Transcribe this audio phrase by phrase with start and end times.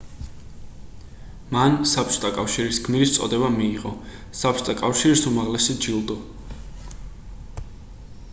[1.55, 3.93] მან საბჭოთა კავშირის გმირის წოდება მიიღო
[4.41, 6.19] საბჭოთა კავშირის უმაღლესი ჯილდო